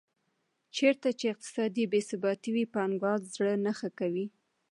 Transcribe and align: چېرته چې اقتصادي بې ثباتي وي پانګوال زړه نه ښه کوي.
چېرته 0.75 1.07
چې 1.19 1.25
اقتصادي 1.33 1.83
بې 1.91 2.01
ثباتي 2.09 2.49
وي 2.53 2.65
پانګوال 2.73 3.21
زړه 3.35 3.53
نه 3.65 3.71
ښه 3.77 3.89
کوي. 3.99 4.25